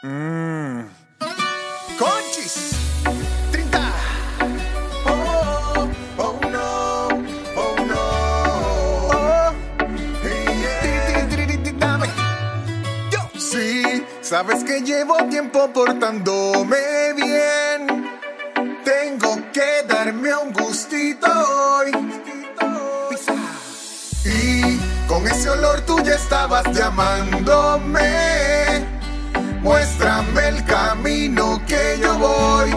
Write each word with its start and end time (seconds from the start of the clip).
Mmm. 0.00 0.82
¡Conchis! 1.98 2.70
¡Trinta! 3.50 3.82
Oh, 5.04 5.88
oh, 6.18 6.40
no, 6.52 7.08
oh 7.56 7.76
no. 7.84 8.02
Oh. 9.10 9.52
Yo 13.10 13.28
sí, 13.40 14.04
sabes 14.20 14.62
que 14.62 14.82
llevo 14.82 15.16
tiempo 15.28 15.68
portándome 15.72 17.12
bien. 17.16 18.08
Tengo 18.84 19.50
que 19.52 19.82
darme 19.88 20.32
un 20.36 20.52
gustito 20.52 21.26
hoy. 21.26 21.90
Y 24.24 24.78
con 25.08 25.26
ese 25.26 25.50
olor 25.50 25.80
tú 25.80 26.00
ya 26.04 26.14
estabas 26.14 26.66
llamándome 26.72 28.57
Muéstrame 29.62 30.48
el 30.48 30.64
camino 30.64 31.60
que 31.66 31.98
yo 32.00 32.16
voy. 32.18 32.70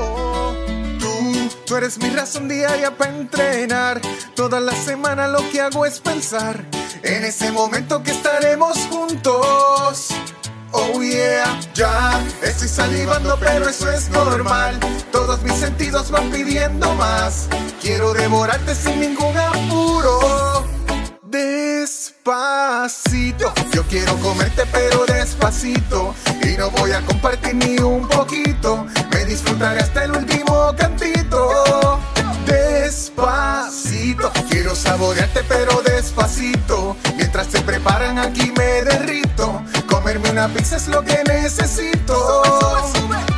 Oh, 0.00 0.54
tú, 0.98 1.48
tú 1.66 1.76
eres 1.76 1.98
mi 1.98 2.10
razón 2.10 2.48
diaria 2.48 2.96
para 2.96 3.16
entrenar. 3.16 4.00
Toda 4.34 4.60
la 4.60 4.72
semana 4.72 5.26
lo 5.28 5.38
que 5.50 5.60
hago 5.60 5.84
es 5.84 6.00
pensar 6.00 6.64
en 7.02 7.24
ese 7.24 7.50
momento 7.52 8.02
que 8.02 8.12
estaremos 8.12 8.78
juntos. 8.90 10.08
Oh 10.72 11.02
yeah, 11.02 11.58
ya 11.74 12.22
estoy 12.42 12.68
salivando, 12.68 13.36
pero 13.40 13.68
eso 13.68 13.90
es 13.90 14.08
normal. 14.10 14.78
Todos 15.10 15.42
mis 15.42 15.54
sentidos 15.54 16.12
van 16.12 16.30
pidiendo 16.30 16.94
más. 16.94 17.48
Quiero 17.82 18.12
devorarte 18.12 18.74
sin 18.74 19.00
ningún 19.00 19.36
apuro. 19.36 20.64
Despacito, 21.24 22.32
yo 23.72 23.82
quiero 23.84 24.16
comerte, 24.18 24.64
pero 24.72 24.99
Y 25.62 26.56
no 26.56 26.70
voy 26.70 26.92
a 26.92 27.02
compartir 27.02 27.54
ni 27.54 27.76
un 27.78 28.08
poquito. 28.08 28.86
Me 29.12 29.26
disfrutaré 29.26 29.80
hasta 29.80 30.04
el 30.04 30.12
último 30.12 30.74
cantito. 30.74 32.00
Despacito, 32.46 34.32
quiero 34.48 34.74
saborearte, 34.74 35.44
pero 35.46 35.82
despacito. 35.82 36.96
Mientras 37.16 37.48
se 37.48 37.60
preparan 37.60 38.18
aquí 38.18 38.50
me 38.56 38.82
derrito. 38.84 39.62
Comerme 39.86 40.30
una 40.30 40.48
pizza 40.48 40.76
es 40.76 40.88
lo 40.88 41.04
que 41.04 41.22
necesito. 41.24 42.42
Quiero 42.42 43.29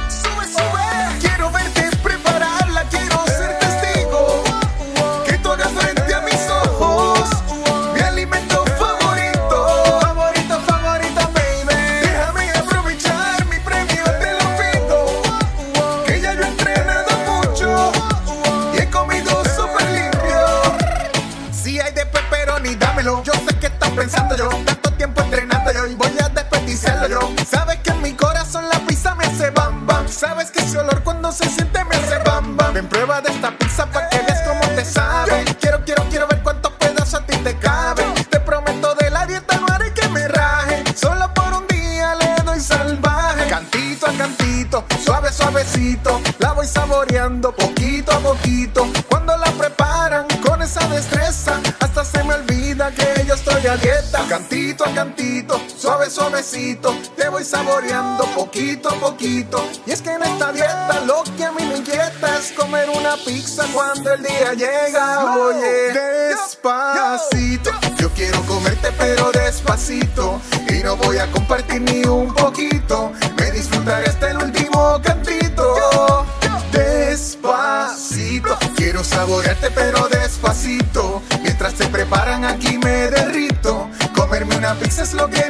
Ven 32.73 32.89
prueba 32.89 33.21
de 33.21 33.31
esta 33.31 33.51
pizza 33.59 33.85
para 33.85 34.09
que 34.09 34.19
veas 34.19 34.41
cómo 34.49 34.61
te 34.75 34.83
sabe. 34.83 35.45
Quiero, 35.61 35.85
quiero, 35.85 36.05
quiero 36.09 36.27
ver 36.27 36.43
cuántos 36.43 36.73
pedazos 36.73 37.21
a 37.21 37.27
ti 37.27 37.37
te 37.37 37.55
caben. 37.59 38.15
Te 38.31 38.41
prometo 38.41 38.95
de 38.95 39.11
la 39.11 39.27
dieta 39.27 39.59
no 39.59 39.67
haré 39.75 39.93
que 39.93 40.09
me 40.09 40.27
raje. 40.27 40.83
Solo 40.97 41.33
por 41.35 41.53
un 41.53 41.67
día 41.67 42.15
le 42.15 42.43
doy 42.45 42.61
salvaje. 42.61 43.47
Cantito 43.51 44.07
a 44.07 44.13
cantito, 44.13 44.85
suave, 45.05 45.31
suavecito. 45.31 46.23
La 46.39 46.53
voy 46.53 46.67
saboreando 46.67 47.55
poquito 47.55 48.11
a 48.11 48.19
poquito. 48.21 48.89
Cuando 49.07 49.37
la 49.37 49.53
preparan 49.53 50.27
con 50.43 50.63
esa 50.63 50.89
destreza, 50.89 51.61
hasta 51.79 52.07
se 52.07 52.25
me 52.25 52.35
olvida 52.35 52.91
que 52.93 53.27
yo 53.27 53.35
estoy 53.35 53.67
a 53.67 53.77
dieta. 53.77 54.25
Cantito 54.31 54.87
a 54.87 54.95
cantito, 54.95 55.61
suave, 55.77 56.09
suavecito. 56.09 56.97
Te 57.17 57.29
voy 57.29 57.45
saboreando 57.45 58.25
poquito 58.35 58.89
a 58.89 58.95
poquito. 58.95 59.63
Y 59.85 59.91
es 59.91 60.01
que 60.01 60.13
en 60.13 60.23
esta 60.23 60.53
dieta 60.53 61.01
lo 61.07 61.23
que 61.37 61.45
a 61.45 61.53
mí 61.53 61.65
me 61.67 61.77
inquieta 61.77 62.22
es 62.43 62.53
comer 62.53 62.91
una 62.91 63.17
pizza 63.25 63.65
cuando 63.73 64.13
el 64.13 64.23
día 64.23 64.53
llega. 64.55 65.37
Oye, 65.37 65.93
despacito. 66.29 67.71
Yo 67.99 68.11
quiero 68.11 68.43
comerte, 68.47 68.91
pero 68.99 69.31
despacito. 69.31 70.41
Y 70.69 70.83
no 70.83 70.97
voy 70.97 71.19
a 71.19 71.31
compartir 71.31 71.81
ni 71.83 72.05
un 72.05 72.35
poquito. 72.35 73.13
Me 73.39 73.51
disfrutaré 73.53 74.07
hasta 74.07 74.31
el 74.31 74.39
último 74.39 75.01
cantito. 75.03 76.27
Despacito. 76.73 78.59
Quiero 78.75 79.05
saborearte, 79.05 79.71
pero 79.71 80.09
despacito. 80.09 81.23
Mientras 81.43 81.75
se 81.75 81.87
preparan 81.87 82.45
aquí 82.45 82.77
me 82.79 83.11
derrito. 83.11 83.89
Comerme 84.17 84.57
una 84.57 84.75
pizza 84.75 85.03
es 85.03 85.15
lo 85.15 85.29
que 85.29 85.43